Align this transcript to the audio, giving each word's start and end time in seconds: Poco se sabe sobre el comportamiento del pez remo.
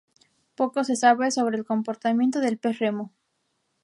Poco 0.55 0.83
se 0.83 0.95
sabe 0.95 1.29
sobre 1.29 1.57
el 1.59 1.63
comportamiento 1.63 2.39
del 2.39 2.57
pez 2.57 2.79
remo. 2.79 3.13